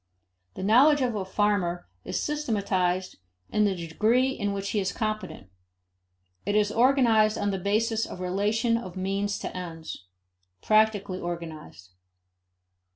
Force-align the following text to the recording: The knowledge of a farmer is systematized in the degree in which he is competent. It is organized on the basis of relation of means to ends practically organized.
The 0.55 0.63
knowledge 0.63 1.01
of 1.01 1.13
a 1.13 1.23
farmer 1.23 1.85
is 2.03 2.23
systematized 2.23 3.17
in 3.51 3.65
the 3.65 3.75
degree 3.75 4.29
in 4.31 4.51
which 4.51 4.71
he 4.71 4.79
is 4.79 4.91
competent. 4.91 5.51
It 6.43 6.55
is 6.55 6.71
organized 6.71 7.37
on 7.37 7.51
the 7.51 7.59
basis 7.59 8.07
of 8.07 8.19
relation 8.19 8.77
of 8.77 8.97
means 8.97 9.37
to 9.37 9.55
ends 9.55 10.07
practically 10.59 11.19
organized. 11.19 11.91